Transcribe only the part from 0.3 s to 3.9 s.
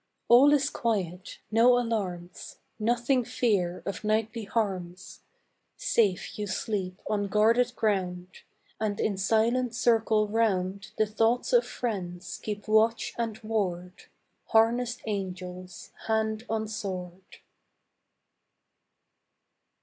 is quiet, no alarms; Nothing fear